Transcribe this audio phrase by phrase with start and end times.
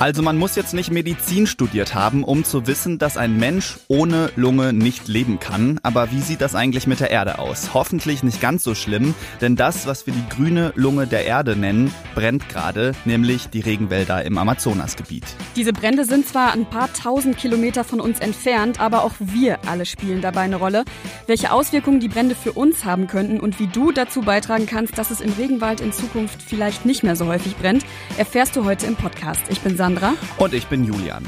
[0.00, 4.32] Also man muss jetzt nicht Medizin studiert haben, um zu wissen, dass ein Mensch ohne
[4.34, 5.78] Lunge nicht leben kann.
[5.82, 7.74] Aber wie sieht das eigentlich mit der Erde aus?
[7.74, 11.92] Hoffentlich nicht ganz so schlimm, denn das, was wir die grüne Lunge der Erde nennen,
[12.14, 15.24] brennt gerade, nämlich die Regenwälder im Amazonasgebiet.
[15.54, 19.84] Diese Brände sind zwar ein paar tausend Kilometer von uns entfernt, aber auch wir alle
[19.84, 20.86] spielen dabei eine Rolle.
[21.26, 25.10] Welche Auswirkungen die Brände für uns haben könnten und wie du dazu beitragen kannst, dass
[25.10, 27.84] es im Regenwald in Zukunft vielleicht nicht mehr so häufig brennt,
[28.16, 29.42] erfährst du heute im Podcast.
[29.50, 29.89] Ich bin Sandra.
[29.90, 30.14] Sandra.
[30.38, 31.24] Und ich bin Julian.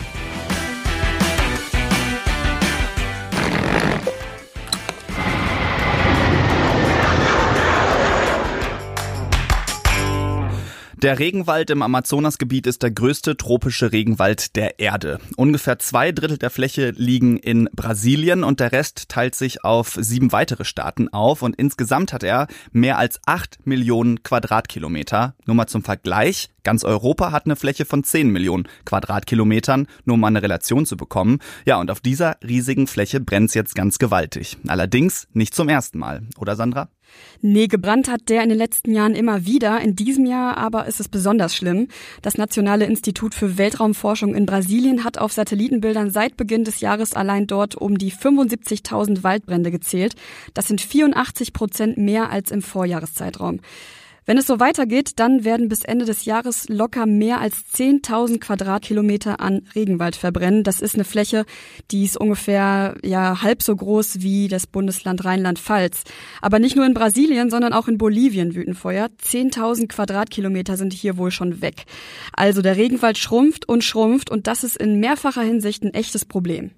[11.03, 15.19] Der Regenwald im Amazonasgebiet ist der größte tropische Regenwald der Erde.
[15.35, 20.31] Ungefähr zwei Drittel der Fläche liegen in Brasilien und der Rest teilt sich auf sieben
[20.31, 25.35] weitere Staaten auf und insgesamt hat er mehr als acht Millionen Quadratkilometer.
[25.45, 26.51] Nur mal zum Vergleich.
[26.65, 31.39] Ganz Europa hat eine Fläche von 10 Millionen Quadratkilometern, nur um eine Relation zu bekommen.
[31.65, 34.57] Ja, und auf dieser riesigen Fläche brennt's jetzt ganz gewaltig.
[34.69, 36.89] Allerdings nicht zum ersten Mal, oder Sandra?
[37.41, 39.81] Nee, gebrannt hat der in den letzten Jahren immer wieder.
[39.81, 41.89] In diesem Jahr aber ist es besonders schlimm.
[42.23, 47.47] Das Nationale Institut für Weltraumforschung in Brasilien hat auf Satellitenbildern seit Beginn des Jahres allein
[47.47, 50.15] dort um die 75.000 Waldbrände gezählt.
[50.55, 53.61] Das sind 84 Prozent mehr als im Vorjahreszeitraum.
[54.25, 59.41] Wenn es so weitergeht, dann werden bis Ende des Jahres locker mehr als 10.000 Quadratkilometer
[59.41, 60.63] an Regenwald verbrennen.
[60.63, 61.45] Das ist eine Fläche,
[61.91, 66.05] die ist ungefähr ja halb so groß wie das Bundesland Rheinland-Pfalz.
[66.41, 69.09] Aber nicht nur in Brasilien, sondern auch in Bolivien wüten Feuer.
[69.25, 71.85] 10.000 Quadratkilometer sind hier wohl schon weg.
[72.33, 76.71] Also der Regenwald schrumpft und schrumpft und das ist in mehrfacher Hinsicht ein echtes Problem.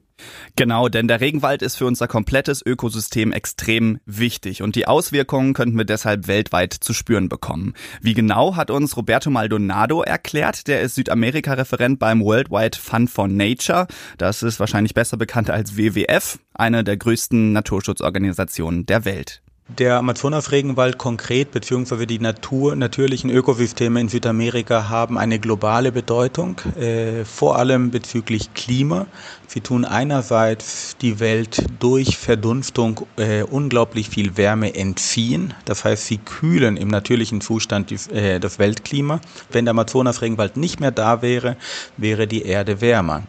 [0.57, 5.77] Genau, denn der Regenwald ist für unser komplettes Ökosystem extrem wichtig und die Auswirkungen könnten
[5.77, 7.75] wir deshalb weltweit zu spüren bekommen.
[8.01, 13.87] Wie genau hat uns Roberto Maldonado erklärt, der ist Südamerika-Referent beim Worldwide Fund for Nature.
[14.19, 19.44] Das ist wahrscheinlich besser bekannt als WWF, eine der größten Naturschutzorganisationen der Welt.
[19.69, 27.25] Der Amazonasregenwald konkret beziehungsweise die Natur, natürlichen Ökosysteme in Südamerika haben eine globale Bedeutung, äh,
[27.25, 29.07] vor allem bezüglich Klima.
[29.47, 35.55] Sie tun einerseits die Welt durch Verdunstung äh, unglaublich viel Wärme entziehen.
[35.65, 39.19] Das heißt, sie kühlen im natürlichen Zustand die, äh, das Weltklima.
[39.51, 41.57] Wenn der Amazonasregenwald nicht mehr da wäre,
[41.97, 43.23] wäre die Erde wärmer.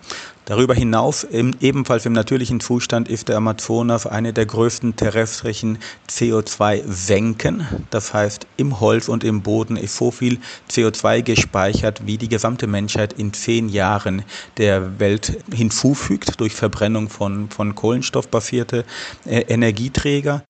[0.45, 7.65] Darüber hinaus, im, ebenfalls im natürlichen Zustand, ist der Amazonas eine der größten terrestrischen CO2-Senken.
[7.89, 10.37] Das heißt, im Holz und im Boden ist so viel
[10.69, 14.23] CO2 gespeichert, wie die gesamte Menschheit in zehn Jahren
[14.57, 18.85] der Welt hinzufügt durch Verbrennung von, von kohlenstoffbasierte
[19.25, 20.43] äh, Energieträger.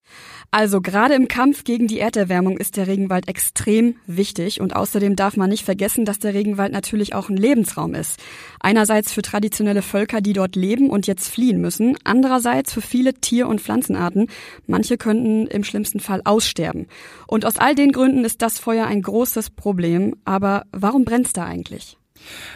[0.58, 5.36] Also gerade im Kampf gegen die Erderwärmung ist der Regenwald extrem wichtig und außerdem darf
[5.36, 8.22] man nicht vergessen, dass der Regenwald natürlich auch ein Lebensraum ist.
[8.62, 13.50] Einerseits für traditionelle Völker, die dort leben und jetzt fliehen müssen, andererseits für viele Tier-
[13.50, 14.28] und Pflanzenarten.
[14.66, 16.88] Manche könnten im schlimmsten Fall aussterben.
[17.28, 20.16] Und aus all den Gründen ist das Feuer ein großes Problem.
[20.24, 21.98] Aber warum brennt's da eigentlich?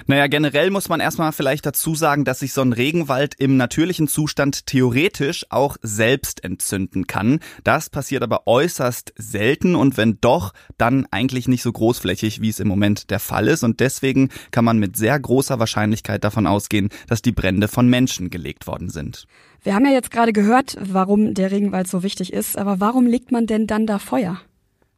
[0.07, 4.07] Naja, generell muss man erstmal vielleicht dazu sagen, dass sich so ein Regenwald im natürlichen
[4.07, 7.40] Zustand theoretisch auch selbst entzünden kann.
[7.63, 12.59] Das passiert aber äußerst selten und wenn doch, dann eigentlich nicht so großflächig, wie es
[12.59, 13.63] im Moment der Fall ist.
[13.63, 18.29] Und deswegen kann man mit sehr großer Wahrscheinlichkeit davon ausgehen, dass die Brände von Menschen
[18.29, 19.28] gelegt worden sind.
[19.62, 23.31] Wir haben ja jetzt gerade gehört, warum der Regenwald so wichtig ist, aber warum legt
[23.31, 24.40] man denn dann da Feuer?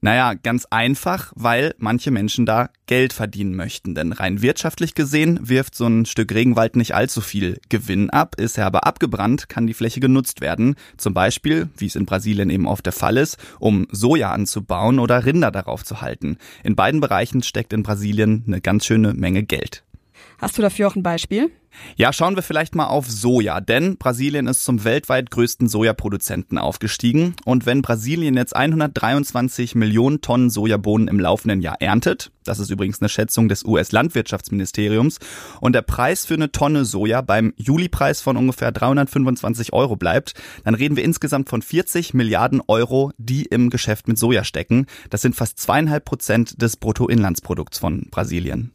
[0.03, 3.93] Naja, ganz einfach, weil manche Menschen da Geld verdienen möchten.
[3.93, 8.33] Denn rein wirtschaftlich gesehen wirft so ein Stück Regenwald nicht allzu viel Gewinn ab.
[8.39, 10.75] Ist er aber abgebrannt, kann die Fläche genutzt werden.
[10.97, 15.23] Zum Beispiel, wie es in Brasilien eben oft der Fall ist, um Soja anzubauen oder
[15.23, 16.37] Rinder darauf zu halten.
[16.63, 19.83] In beiden Bereichen steckt in Brasilien eine ganz schöne Menge Geld.
[20.39, 21.51] Hast du dafür auch ein Beispiel?
[21.95, 27.35] Ja, schauen wir vielleicht mal auf Soja, denn Brasilien ist zum weltweit größten Sojaproduzenten aufgestiegen.
[27.45, 33.01] Und wenn Brasilien jetzt 123 Millionen Tonnen Sojabohnen im laufenden Jahr erntet, das ist übrigens
[33.01, 35.19] eine Schätzung des US-Landwirtschaftsministeriums,
[35.59, 40.75] und der Preis für eine Tonne Soja beim Julipreis von ungefähr 325 Euro bleibt, dann
[40.75, 44.87] reden wir insgesamt von 40 Milliarden Euro, die im Geschäft mit Soja stecken.
[45.09, 48.73] Das sind fast zweieinhalb Prozent des Bruttoinlandsprodukts von Brasilien.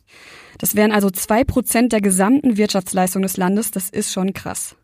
[0.58, 3.70] Das wären also zwei Prozent der gesamten Wirtschaftsleistung des Landes.
[3.70, 4.76] Das ist schon krass.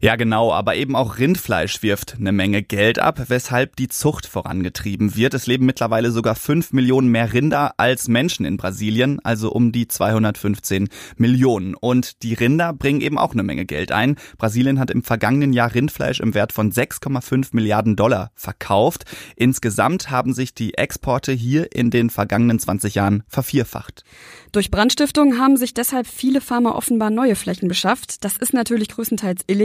[0.00, 5.16] Ja, genau, aber eben auch Rindfleisch wirft eine Menge Geld ab, weshalb die Zucht vorangetrieben
[5.16, 5.34] wird.
[5.34, 9.88] Es leben mittlerweile sogar fünf Millionen mehr Rinder als Menschen in Brasilien, also um die
[9.88, 11.74] 215 Millionen.
[11.74, 14.16] Und die Rinder bringen eben auch eine Menge Geld ein.
[14.38, 19.04] Brasilien hat im vergangenen Jahr Rindfleisch im Wert von 6,5 Milliarden Dollar verkauft.
[19.34, 24.04] Insgesamt haben sich die Exporte hier in den vergangenen 20 Jahren vervierfacht.
[24.52, 28.24] Durch Brandstiftung haben sich deshalb viele Farmer offenbar neue Flächen beschafft.
[28.24, 29.57] Das ist natürlich größtenteils illegal,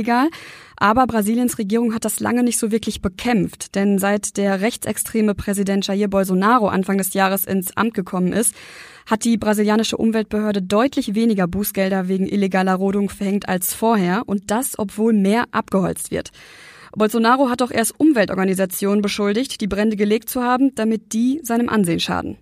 [0.77, 5.87] aber Brasiliens Regierung hat das lange nicht so wirklich bekämpft, denn seit der rechtsextreme Präsident
[5.87, 8.53] Jair Bolsonaro Anfang des Jahres ins Amt gekommen ist,
[9.05, 14.77] hat die brasilianische Umweltbehörde deutlich weniger Bußgelder wegen illegaler Rodung verhängt als vorher und das,
[14.77, 16.31] obwohl mehr abgeholzt wird.
[16.95, 21.99] Bolsonaro hat auch erst Umweltorganisationen beschuldigt, die Brände gelegt zu haben, damit die seinem Ansehen
[21.99, 22.37] schaden.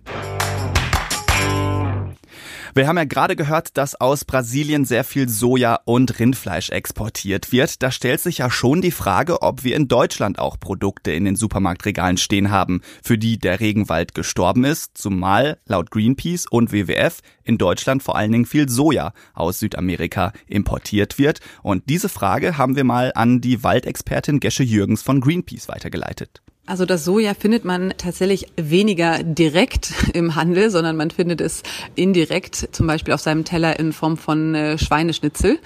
[2.74, 7.82] Wir haben ja gerade gehört, dass aus Brasilien sehr viel Soja und Rindfleisch exportiert wird.
[7.82, 11.36] Da stellt sich ja schon die Frage, ob wir in Deutschland auch Produkte in den
[11.36, 17.58] Supermarktregalen stehen haben, für die der Regenwald gestorben ist, zumal laut Greenpeace und WWF in
[17.58, 21.40] Deutschland vor allen Dingen viel Soja aus Südamerika importiert wird.
[21.62, 26.40] Und diese Frage haben wir mal an die Waldexpertin Gesche Jürgens von Greenpeace weitergeleitet.
[26.64, 31.64] Also das Soja findet man tatsächlich weniger direkt im Handel, sondern man findet es
[31.96, 35.58] indirekt, zum Beispiel auf seinem Teller in Form von äh, Schweineschnitzel.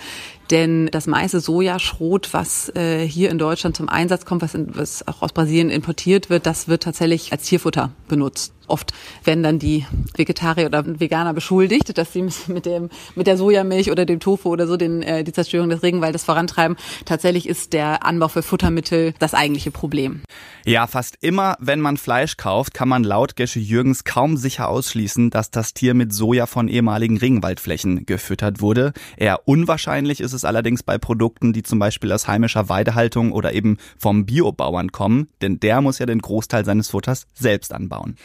[0.51, 5.07] Denn das meiste Sojaschrot, was äh, hier in Deutschland zum Einsatz kommt, was, in, was
[5.09, 8.53] auch aus Brasilien importiert wird, das wird tatsächlich als Tierfutter benutzt.
[8.69, 8.93] Oft
[9.25, 14.05] werden dann die Vegetarier oder Veganer beschuldigt, dass sie mit dem mit der Sojamilch oder
[14.05, 16.77] dem Tofu oder so den, äh, die Zerstörung des Regenwaldes vorantreiben.
[17.05, 20.23] Tatsächlich ist der Anbau für Futtermittel das eigentliche Problem.
[20.65, 25.31] Ja, fast immer, wenn man Fleisch kauft, kann man laut Gesche Jürgens kaum sicher ausschließen,
[25.31, 28.93] dass das Tier mit Soja von ehemaligen Regenwaldflächen gefüttert wurde.
[29.17, 33.79] Eher unwahrscheinlich ist es allerdings bei Produkten, die zum Beispiel aus heimischer Weidehaltung oder eben
[33.99, 38.17] vom Biobauern kommen, denn der muss ja den Großteil seines Futters selbst anbauen.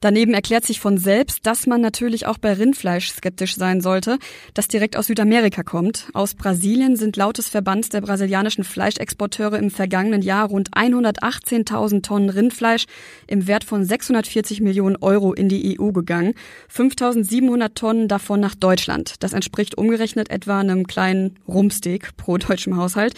[0.00, 4.18] Daneben erklärt sich von selbst, dass man natürlich auch bei Rindfleisch skeptisch sein sollte,
[4.54, 6.08] das direkt aus Südamerika kommt.
[6.14, 12.30] Aus Brasilien sind laut des Verbands der brasilianischen Fleischexporteure im vergangenen Jahr rund 118.000 Tonnen
[12.30, 12.86] Rindfleisch
[13.26, 16.34] im Wert von 640 Millionen Euro in die EU gegangen.
[16.72, 19.14] 5.700 Tonnen davon nach Deutschland.
[19.20, 23.14] Das entspricht umgerechnet etwa einem kleinen Rumpsteak pro deutschem Haushalt.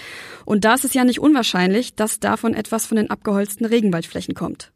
[0.46, 4.72] Und da ist es ja nicht unwahrscheinlich, dass davon etwas von den abgeholzten Regenwaldflächen kommt.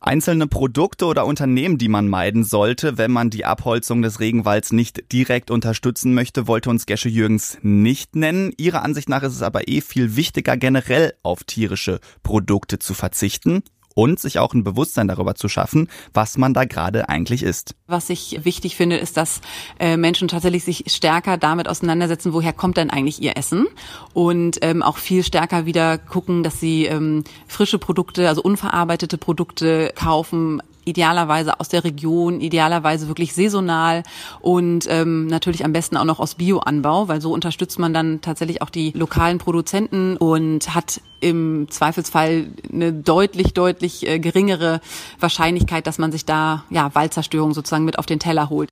[0.00, 5.12] Einzelne Produkte oder Unternehmen, die man meiden sollte, wenn man die Abholzung des Regenwalds nicht
[5.12, 8.52] direkt unterstützen möchte, wollte uns Gesche Jürgens nicht nennen.
[8.56, 13.62] Ihrer Ansicht nach ist es aber eh viel wichtiger, generell auf tierische Produkte zu verzichten
[13.94, 17.74] und sich auch ein Bewusstsein darüber zu schaffen, was man da gerade eigentlich ist.
[17.86, 19.40] Was ich wichtig finde, ist, dass
[19.78, 23.66] äh, Menschen tatsächlich sich stärker damit auseinandersetzen, woher kommt denn eigentlich ihr Essen
[24.12, 29.92] und ähm, auch viel stärker wieder gucken, dass sie ähm, frische Produkte, also unverarbeitete Produkte
[29.94, 34.02] kaufen, idealerweise aus der Region, idealerweise wirklich saisonal
[34.40, 38.62] und ähm, natürlich am besten auch noch aus Bioanbau, weil so unterstützt man dann tatsächlich
[38.62, 44.80] auch die lokalen Produzenten und hat im Zweifelsfall eine deutlich, deutlich äh, geringere
[45.18, 48.70] Wahrscheinlichkeit, dass man sich da ja Waldzerstörung sozusagen mit auf den Teller holt.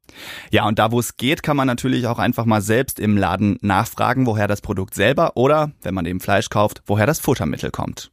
[0.50, 3.58] Ja, und da wo es geht, kann man natürlich auch einfach mal selbst im Laden
[3.60, 8.10] nachfragen, woher das Produkt selber oder, wenn man eben Fleisch kauft, woher das Futtermittel kommt.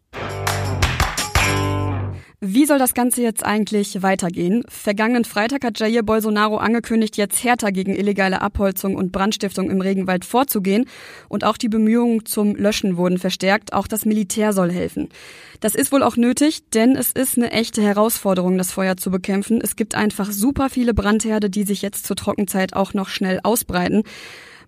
[2.47, 4.63] Wie soll das Ganze jetzt eigentlich weitergehen?
[4.68, 10.25] Vergangenen Freitag hat Jair Bolsonaro angekündigt, jetzt härter gegen illegale Abholzung und Brandstiftung im Regenwald
[10.25, 10.86] vorzugehen.
[11.27, 13.74] Und auch die Bemühungen zum Löschen wurden verstärkt.
[13.74, 15.09] Auch das Militär soll helfen.
[15.59, 19.59] Das ist wohl auch nötig, denn es ist eine echte Herausforderung, das Feuer zu bekämpfen.
[19.59, 24.04] Es gibt einfach super viele Brandherde, die sich jetzt zur Trockenzeit auch noch schnell ausbreiten.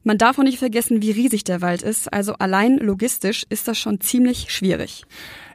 [0.07, 2.13] Man darf auch nicht vergessen, wie riesig der Wald ist.
[2.13, 5.03] Also allein logistisch ist das schon ziemlich schwierig.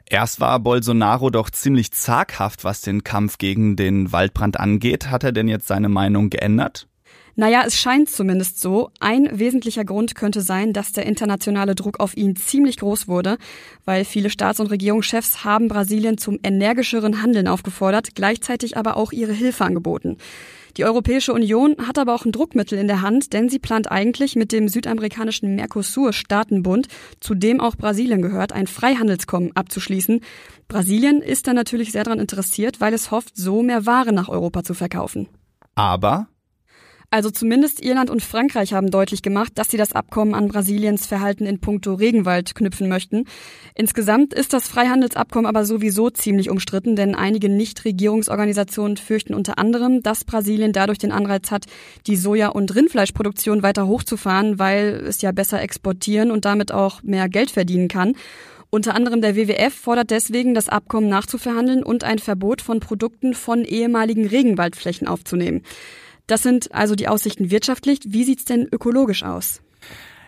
[0.07, 5.09] Erst war Bolsonaro doch ziemlich zaghaft, was den Kampf gegen den Waldbrand angeht.
[5.09, 6.87] Hat er denn jetzt seine Meinung geändert?
[7.35, 8.91] Naja, es scheint zumindest so.
[8.99, 13.39] Ein wesentlicher Grund könnte sein, dass der internationale Druck auf ihn ziemlich groß wurde,
[13.85, 19.33] weil viele Staats- und Regierungschefs haben Brasilien zum energischeren Handeln aufgefordert, gleichzeitig aber auch ihre
[19.33, 20.17] Hilfe angeboten.
[20.77, 24.35] Die Europäische Union hat aber auch ein Druckmittel in der Hand, denn sie plant eigentlich
[24.35, 26.87] mit dem südamerikanischen Mercosur-Staatenbund,
[27.19, 30.21] zu dem auch Brasilien gehört, ein Freihandelskommen abzuschließen.
[30.67, 34.63] Brasilien ist da natürlich sehr daran interessiert, weil es hofft, so mehr Ware nach Europa
[34.63, 35.27] zu verkaufen.
[35.75, 36.27] Aber
[37.13, 41.45] Also zumindest Irland und Frankreich haben deutlich gemacht, dass sie das Abkommen an Brasiliens Verhalten
[41.45, 43.25] in puncto Regenwald knüpfen möchten.
[43.75, 50.23] Insgesamt ist das Freihandelsabkommen aber sowieso ziemlich umstritten, denn einige Nichtregierungsorganisationen fürchten unter anderem, dass
[50.23, 51.67] Brasilien dadurch den Anreiz hat,
[52.07, 57.29] die Soja- und Rindfleischproduktion weiter hochzufahren, weil es ja besser exportieren und damit auch mehr
[57.29, 58.15] Geld verdienen kann.
[58.71, 63.65] Unter anderem der WWF fordert deswegen, das Abkommen nachzuverhandeln und ein Verbot von Produkten von
[63.65, 65.61] ehemaligen Regenwaldflächen aufzunehmen.
[66.27, 67.99] Das sind also die Aussichten wirtschaftlich.
[68.05, 69.61] Wie sieht's denn ökologisch aus?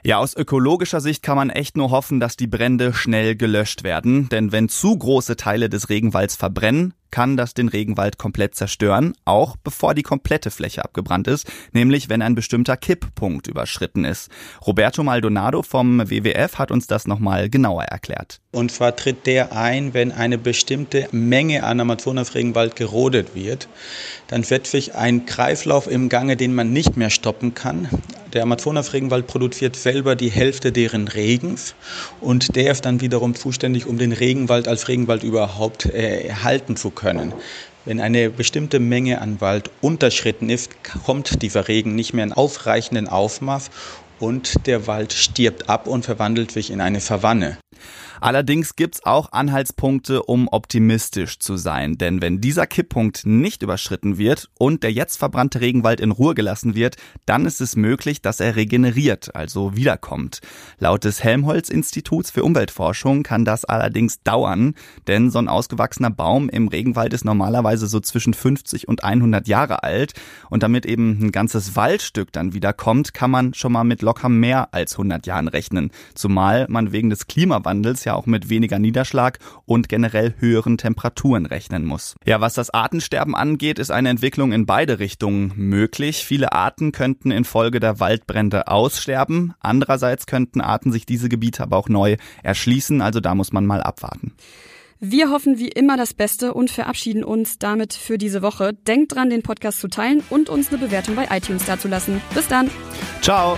[0.06, 4.30] Ja, aus ökologischer Sicht kann man echt nur hoffen, dass die Brände schnell gelöscht werden.
[4.30, 9.56] Denn wenn zu große Teile des Regenwalds verbrennen, kann das den Regenwald komplett zerstören, auch
[9.56, 14.30] bevor die komplette Fläche abgebrannt ist, nämlich wenn ein bestimmter Kipppunkt überschritten ist.
[14.68, 18.42] Roberto Maldonado vom WWF hat uns das nochmal genauer erklärt.
[18.52, 23.70] Und zwar tritt der ein, wenn eine bestimmte Menge an Amazonas-Regenwald gerodet wird.
[24.28, 27.90] Dann wird sich ein Kreislauf im Gange, den man nicht mehr stoppen kann.
[28.36, 31.74] Der Amazonas-Regenwald produziert selber die Hälfte deren Regens
[32.20, 36.90] und der ist dann wiederum zuständig, um den Regenwald als Regenwald überhaupt äh, erhalten zu
[36.90, 37.34] können.
[37.86, 40.72] Wenn eine bestimmte Menge an Wald unterschritten ist,
[41.06, 43.72] kommt dieser Regen nicht mehr in ausreichenden Aufmaß
[44.20, 47.58] und der Wald stirbt ab und verwandelt sich in eine Savanne.
[48.22, 51.98] Allerdings gibt's auch Anhaltspunkte, um optimistisch zu sein.
[51.98, 56.76] Denn wenn dieser Kipppunkt nicht überschritten wird und der jetzt verbrannte Regenwald in Ruhe gelassen
[56.76, 56.96] wird,
[57.26, 60.40] dann ist es möglich, dass er regeneriert, also wiederkommt.
[60.80, 64.76] Laut des Helmholtz-Instituts für Umweltforschung kann das allerdings dauern,
[65.08, 69.84] denn so ein ausgewachsener Baum im Regenwald ist normalerweise so zwischen 50 und 100 Jahre
[69.84, 70.14] alt.
[70.50, 74.74] Und damit eben ein ganzes Waldstück dann wiederkommt, kann man schon mal mit locker mehr
[74.74, 75.92] als 100 Jahren rechnen.
[76.14, 81.86] Zumal man wegen des Klimawandels ja auch mit weniger Niederschlag und generell höheren Temperaturen rechnen
[81.86, 82.16] muss.
[82.26, 86.26] Ja, was das Artensterben angeht, ist eine Entwicklung in beide Richtungen möglich.
[86.26, 89.54] Viele Arten könnten infolge der Waldbrände aussterben.
[89.60, 93.02] Andererseits könnten Arten sich diese Gebiete aber auch neu erschließen.
[93.02, 94.34] Also da muss man mal abwarten.
[95.00, 98.74] Wir hoffen wie immer das Beste und verabschieden uns damit für diese Woche.
[98.74, 102.22] Denkt dran, den Podcast zu teilen und uns eine Bewertung bei iTunes dazulassen.
[102.34, 102.72] Bis dann.
[103.22, 103.58] Ciao.